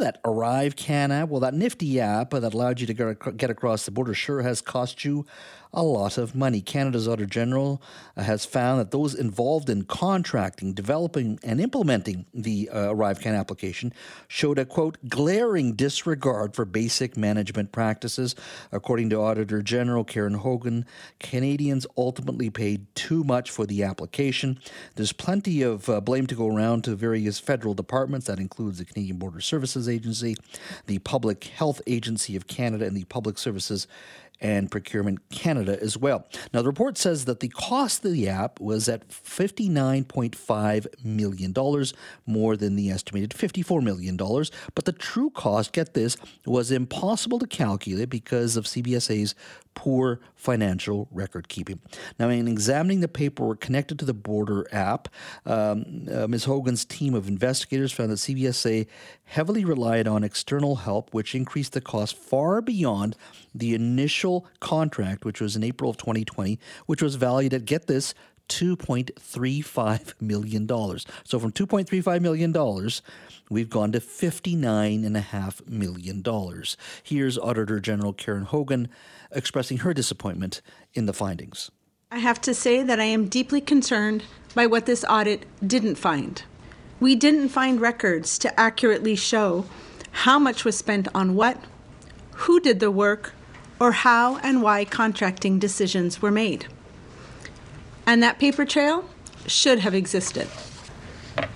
[0.00, 1.28] that ArriveCAN app?
[1.28, 5.04] Well, that nifty app that allowed you to get across the border sure has cost
[5.04, 5.26] you
[5.72, 6.60] a lot of money.
[6.60, 7.82] Canada's Auditor General
[8.16, 13.92] has found that those involved in contracting, developing, and implementing the uh, ArriveCAN application
[14.26, 18.34] showed a quote glaring disregard for basic management practices.
[18.72, 20.86] According to Auditor General Karen Hogan,
[21.20, 24.58] Canadians ultimately paid too much for the application.
[24.94, 28.26] There's plenty of uh, blame to go around to various federal departments.
[28.26, 30.36] That includes the Canadian Border Services Agency,
[30.86, 33.86] the Public Health Agency of Canada, and the Public Services
[34.40, 36.26] and Procurement Canada as well.
[36.52, 41.84] Now, the report says that the cost of the app was at $59.5 million,
[42.26, 44.16] more than the estimated $54 million.
[44.16, 49.34] But the true cost, get this, was impossible to calculate because of CBSA's
[49.74, 51.80] poor financial record keeping.
[52.18, 55.08] Now, in examining the paperwork connected to the Border app,
[55.46, 56.44] um, uh, Ms.
[56.44, 58.88] Hogan's team of investigators found that CBSA
[59.24, 63.16] heavily relied on external help, which increased the cost far beyond
[63.54, 64.27] the initial
[64.60, 68.14] contract, which was in April of 2020, which was valued at, get this,
[68.48, 70.66] $2.35 million.
[70.66, 72.90] So from $2.35 million,
[73.50, 76.62] we've gone to $59.5 million.
[77.02, 78.88] Here's Auditor General Karen Hogan
[79.30, 80.62] expressing her disappointment
[80.94, 81.70] in the findings.
[82.10, 86.42] I have to say that I am deeply concerned by what this audit didn't find.
[87.00, 89.66] We didn't find records to accurately show
[90.10, 91.62] how much was spent on what,
[92.32, 93.34] who did the work,
[93.80, 96.66] or how and why contracting decisions were made.
[98.06, 99.08] And that paper trail
[99.46, 100.48] should have existed.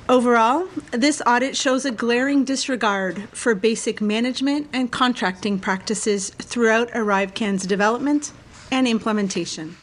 [0.09, 7.67] Overall, this audit shows a glaring disregard for basic management and contracting practices throughout ArriveCAN's
[7.67, 8.33] development
[8.71, 9.77] and implementation.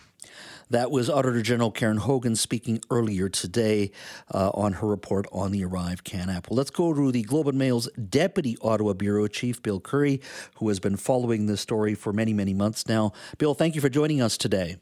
[0.72, 3.89] That was Auditor General Karen Hogan speaking earlier today
[4.31, 6.48] uh, on her report on the ArriveCAN app.
[6.48, 10.22] Well, let's go to the Globe and Mail's Deputy Ottawa Bureau Chief, Bill Curry,
[10.58, 13.14] who has been following this story for many, many months now.
[13.39, 14.78] Bill, thank you for joining us today.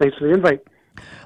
[0.00, 0.60] Thanks for the invite.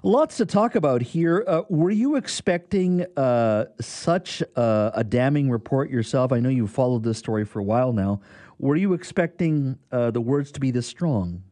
[0.02, 1.44] Lots to talk about here.
[1.46, 6.32] Uh, were you expecting uh, such uh, a damning report yourself?
[6.32, 8.22] I know you've followed this story for a while now.
[8.58, 11.44] Were you expecting uh, the words to be this strong?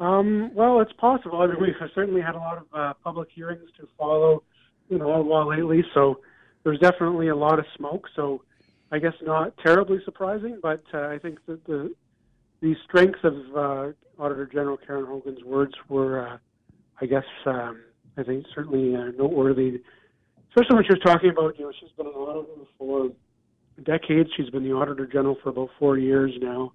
[0.00, 1.40] Um, well, it's possible.
[1.40, 4.42] I mean, we've certainly had a lot of uh, public hearings to follow,
[4.98, 5.84] know, while lately.
[5.94, 6.20] So
[6.64, 8.06] there's definitely a lot of smoke.
[8.16, 8.42] So
[8.90, 11.94] I guess not terribly surprising, but uh, I think that the
[12.60, 16.38] the strength of uh, Auditor General Karen Hogan's words were, uh,
[17.00, 17.82] I guess, um,
[18.16, 19.82] I think certainly uh, noteworthy,
[20.48, 23.10] especially when she was talking about, you know, she's been an auditor for
[23.82, 24.30] decades.
[24.36, 26.72] She's been the Auditor General for about four years now,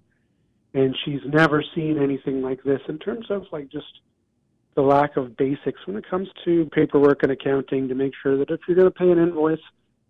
[0.74, 4.00] and she's never seen anything like this in terms of like just
[4.76, 8.50] the lack of basics when it comes to paperwork and accounting to make sure that
[8.50, 9.58] if you're going to pay an invoice,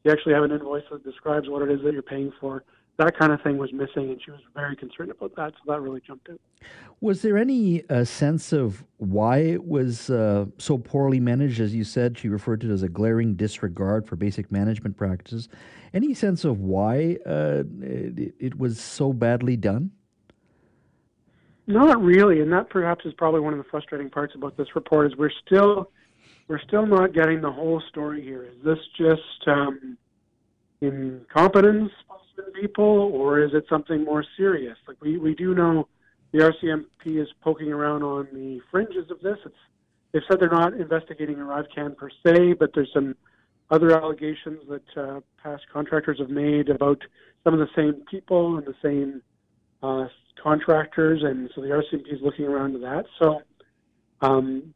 [0.05, 2.63] you actually have an invoice that describes what it is that you're paying for
[3.01, 5.55] that kind of thing was missing, and she was very concerned about that.
[5.55, 6.39] So that really jumped out.
[7.01, 11.61] Was there any uh, sense of why it was uh, so poorly managed?
[11.61, 15.49] As you said, she referred to it as a glaring disregard for basic management practices.
[15.95, 19.93] Any sense of why uh, it, it was so badly done?
[21.71, 25.07] Not really, and that perhaps is probably one of the frustrating parts about this report.
[25.07, 25.93] Is we're still
[26.49, 28.43] we're still not getting the whole story here.
[28.43, 29.97] Is this just um,
[30.81, 31.93] incompetence
[32.61, 34.77] people, or is it something more serious?
[34.89, 35.87] Like we, we do know
[36.33, 39.39] the RCMP is poking around on the fringes of this.
[39.45, 39.55] It's
[40.11, 43.15] they've said they're not investigating ArriveCAN per se, but there's some
[43.71, 47.01] other allegations that uh, past contractors have made about
[47.45, 49.23] some of the same people and the same
[49.85, 50.09] uh,
[50.43, 53.07] contractors, and so the RCMP is looking around to that.
[53.19, 53.43] So,
[54.21, 54.75] um,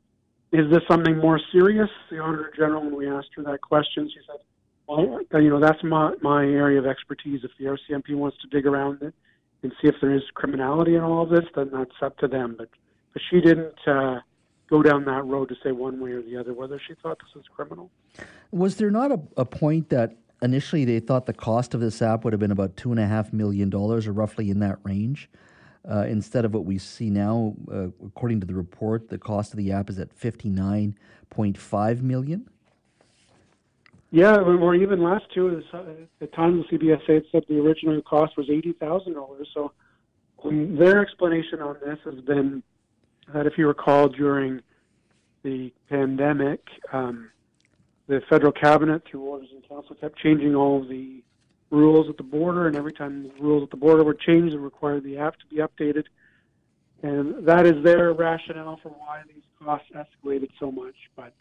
[0.53, 1.91] is this something more serious?
[2.11, 4.41] The Auditor General, when we asked her that question, she said
[4.87, 7.41] well, you know, that's my my area of expertise.
[7.43, 9.15] If the RCMP wants to dig around it
[9.63, 12.55] and see if there is criminality in all of this, then that's up to them.
[12.59, 12.69] But
[13.13, 14.21] but she didn't uh,
[14.69, 17.35] go down that road to say one way or the other whether she thought this
[17.35, 17.91] was criminal.
[18.51, 22.25] Was there not a, a point that initially they thought the cost of this app
[22.25, 25.31] would have been about two and a half million dollars, or roughly in that range?
[25.87, 29.59] Uh, instead of what we see now, uh, according to the report, the cost of
[29.59, 30.97] the app is at fifty nine
[31.29, 32.49] point five million.
[34.11, 35.63] Yeah, or even last two
[36.21, 39.49] at times the CBSA had said the original cost was eighty thousand dollars.
[39.53, 39.73] So
[40.45, 42.63] um, their explanation on this has been
[43.33, 44.61] that if you recall during
[45.43, 46.61] the pandemic,
[46.93, 47.31] um,
[48.07, 51.23] the federal cabinet through orders and council kept changing all the
[51.75, 54.59] rules at the border, and every time the rules at the border were changed, it
[54.59, 56.05] required the app to be updated.
[57.03, 60.95] And that is their rationale for why these costs escalated so much.
[61.17, 61.35] But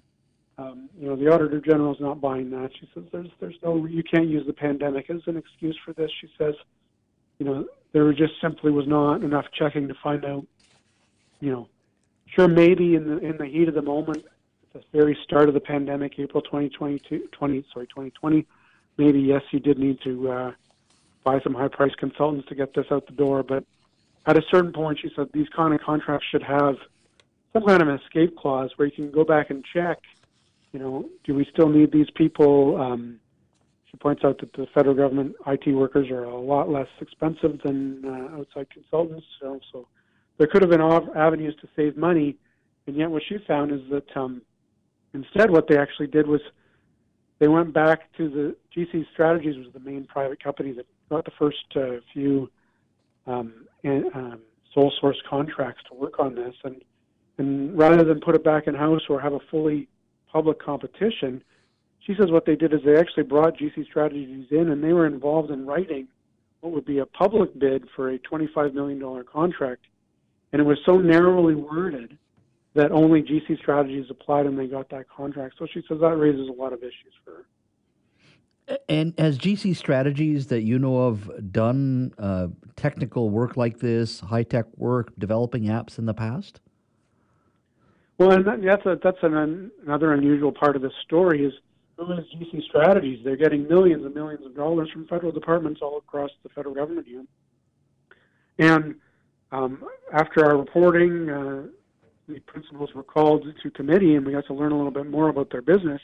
[0.58, 2.72] um, you know, the Auditor General is not buying that.
[2.80, 6.12] She says there's there's no you can't use the pandemic as an excuse for this.
[6.22, 6.54] She says,
[7.40, 10.46] you know, there just simply was not enough checking to find out,
[11.40, 11.70] you know,
[12.36, 14.26] sure maybe in the in the heat of the moment,
[14.76, 18.46] at the very start of the pandemic, April 2022, 20 sorry 2020,
[18.98, 20.52] maybe yes, you did need to uh,
[21.24, 23.64] buy some high price consultants to get this out the door, but
[24.26, 26.76] at a certain point, she said these kind of contracts should have
[27.52, 30.00] some kind of escape clause where you can go back and check
[30.74, 32.82] you know, do we still need these people?
[32.82, 33.20] Um,
[33.90, 38.04] she points out that the federal government IT workers are a lot less expensive than
[38.04, 39.26] uh, outside consultants.
[39.40, 39.88] So, so
[40.38, 42.36] there could have been avenues to save money,
[42.88, 44.42] and yet what she found is that um,
[45.14, 46.42] instead what they actually did was
[47.44, 51.32] they went back to the GC Strategies was the main private company that got the
[51.38, 52.50] first uh, few
[53.28, 54.40] um, and, um,
[54.74, 56.82] sole source contracts to work on this, and
[57.38, 59.90] and rather than put it back in house or have a fully
[60.32, 61.44] public competition.
[62.00, 65.06] She says what they did is they actually brought GC Strategies in and they were
[65.06, 66.08] involved in writing
[66.62, 69.82] what would be a public bid for a $25 million contract.
[70.52, 72.18] And it was so narrowly worded
[72.76, 75.56] that only GC Strategies applied and they got that contract.
[75.60, 77.46] So she says that raises a lot of issues for her.
[78.88, 84.44] And has GC Strategies that you know of done uh, technical work like this, high
[84.44, 86.62] tech work, developing apps in the past?
[88.18, 91.54] Well, and that's a, that's an, another unusual part of this story is
[91.98, 93.20] who is GC Strategies?
[93.24, 97.06] They're getting millions and millions of dollars from federal departments all across the federal government
[97.06, 97.26] here.
[98.60, 98.96] And
[99.52, 101.64] um, after our reporting, uh,
[102.28, 105.30] the principals were called to committee, and we got to learn a little bit more
[105.30, 106.02] about their business.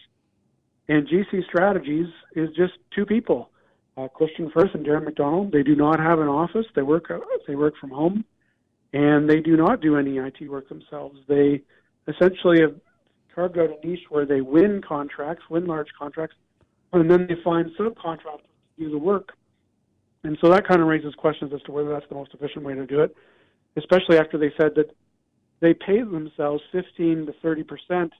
[0.88, 3.52] And GC Strategies is just two people,
[3.96, 5.52] uh, Kristian Firth and Darren McDonald.
[5.52, 6.66] They do not have an office.
[6.76, 8.26] They work uh, they work from home,
[8.94, 11.20] and they do not do any IT work themselves.
[11.28, 11.62] They
[12.08, 12.76] essentially have
[13.34, 16.36] carved out a niche where they win contracts, win large contracts,
[16.92, 18.42] and then they find subcontractors
[18.78, 19.34] to do the work.
[20.24, 22.74] And so that kind of raises questions as to whether that's the most efficient way
[22.74, 23.16] to do it,
[23.78, 24.94] especially after they said that
[25.62, 28.14] they pay themselves 15 to 30 percent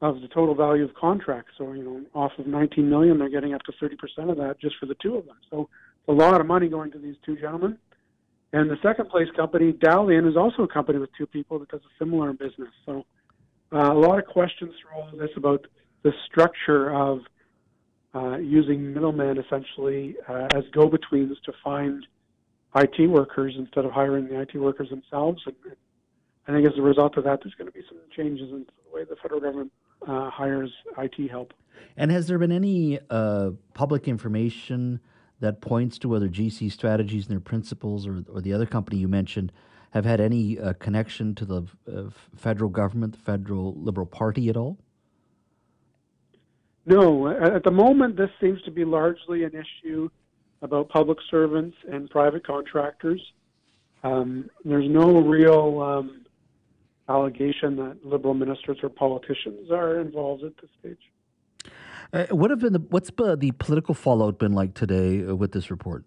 [0.00, 1.52] of the total value of contracts.
[1.56, 4.60] So, you know, off of 19 million, they're getting up to 30 percent of that
[4.60, 5.36] just for the two of them.
[5.50, 5.68] So,
[6.00, 7.78] it's a lot of money going to these two gentlemen.
[8.52, 11.80] And the second place company, Dalian, is also a company with two people that does
[11.80, 12.68] a similar business.
[12.84, 13.06] So
[13.72, 15.66] uh, a lot of questions through all of this about
[16.02, 17.20] the structure of
[18.14, 22.06] uh, using middlemen essentially uh, as go-betweens to find
[22.76, 25.40] IT workers instead of hiring the IT workers themselves.
[25.46, 25.54] And
[26.46, 28.94] I think as a result of that, there's going to be some changes in the
[28.94, 29.72] way the federal government
[30.06, 31.52] uh, hires IT help.
[31.96, 35.00] And has there been any uh, public information
[35.40, 39.08] that points to whether GC Strategies and their principals or, or the other company you
[39.08, 39.52] mentioned
[39.90, 41.62] have had any uh, connection to the
[41.92, 42.04] uh,
[42.34, 44.78] federal government, the federal Liberal Party at all?
[46.86, 47.28] No.
[47.28, 50.08] At the moment, this seems to be largely an issue
[50.62, 53.20] about public servants and private contractors.
[54.02, 56.21] Um, there's no real um,
[57.12, 61.72] allegation that Liberal ministers or politicians are involved at this stage.
[62.12, 65.70] Uh, what have been the, what's the political fallout been like today uh, with this
[65.70, 66.04] report?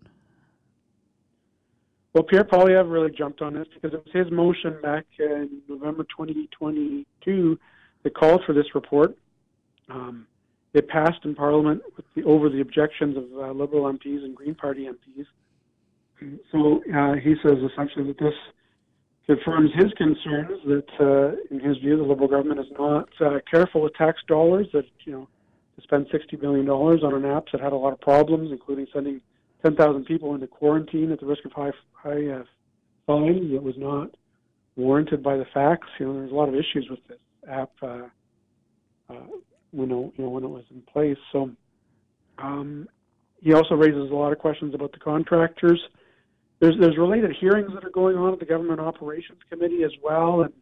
[2.13, 6.03] Well, Pierre Poilievre really jumped on this because it was his motion back in November
[6.03, 7.59] 2022
[8.03, 9.17] that called for this report.
[9.89, 10.27] Um,
[10.73, 11.81] it passed in Parliament
[12.15, 15.25] the, over the objections of uh, Liberal MPs and Green Party MPs.
[16.51, 18.33] So uh, he says essentially that this
[19.25, 23.81] confirms his concerns that, uh, in his view, the Liberal government is not uh, careful
[23.81, 24.67] with tax dollars.
[24.73, 25.27] That you know
[25.75, 29.21] to spend $60 billion on an app that had a lot of problems, including sending
[29.63, 32.43] 10,000 people into quarantine at the risk of high, high uh,
[33.05, 34.09] fines that was not
[34.75, 35.87] warranted by the facts.
[35.99, 37.17] You know, there's a lot of issues with this
[37.49, 38.03] app uh,
[39.09, 39.25] uh,
[39.71, 41.17] when, it, you know, when it was in place.
[41.31, 41.51] So
[42.37, 42.87] um,
[43.41, 45.81] he also raises a lot of questions about the contractors.
[46.59, 50.41] There's, there's related hearings that are going on at the Government Operations Committee as well,
[50.41, 50.53] and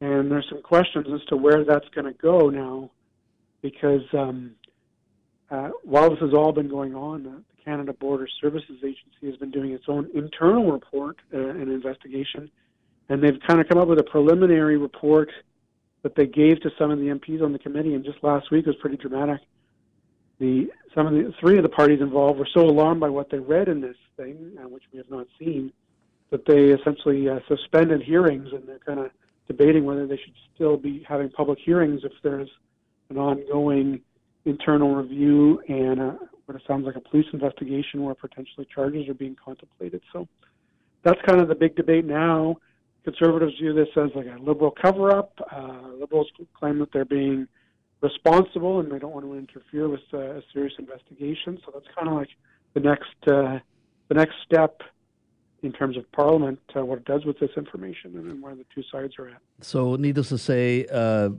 [0.00, 2.88] and there's some questions as to where that's going to go now
[3.62, 4.52] because um,
[5.50, 9.50] uh, while this has all been going on, the Canada Border Services Agency has been
[9.50, 12.48] doing its own internal report uh, and investigation,
[13.08, 15.30] and they've kind of come up with a preliminary report
[16.02, 17.94] that they gave to some of the MPs on the committee.
[17.94, 19.40] And just last week was pretty dramatic.
[20.40, 23.38] The some of the three of the parties involved were so alarmed by what they
[23.38, 25.72] read in this thing, uh, which we have not seen,
[26.30, 29.10] that they essentially uh, suspended hearings, and they're kind of
[29.46, 32.50] debating whether they should still be having public hearings if there's
[33.10, 34.00] an ongoing
[34.44, 39.14] internal review and a, what it sounds like a police investigation where potentially charges are
[39.14, 40.00] being contemplated.
[40.12, 40.28] So
[41.02, 42.56] that's kind of the big debate now.
[43.04, 45.32] Conservatives view this as like a liberal cover up.
[45.50, 46.28] Uh, liberals
[46.58, 47.48] claim that they're being
[48.00, 51.58] responsible and they don't want to interfere with uh, a serious investigation.
[51.64, 52.30] So that's kind of like
[52.74, 53.58] the next uh,
[54.08, 54.82] the next step
[55.62, 58.82] in terms of Parliament, uh, what it does with this information and, where the two
[58.92, 59.38] sides are at.
[59.60, 61.30] So, needless to say, uh,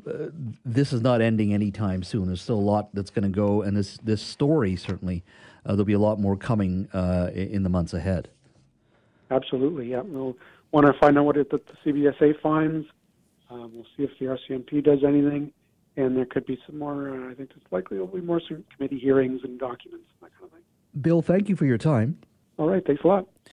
[0.66, 2.28] this is not ending anytime soon.
[2.28, 5.24] There's still a lot that's going to go, and this this story certainly
[5.66, 8.30] uh, there'll be a lot more coming uh, in the months ahead.
[9.32, 10.02] Absolutely, yeah.
[10.02, 10.36] We'll
[10.72, 12.88] want to find out what it, the CBSA finds.
[13.50, 15.52] Um, we'll see if the RCMP does anything,
[16.00, 17.10] and there could be some more.
[17.10, 18.42] Uh, I think it's likely there'll be more
[18.76, 20.62] committee hearings and documents and that kind of thing.
[21.02, 22.18] Bill, thank you for your time.
[22.58, 23.28] All right, thanks a lot.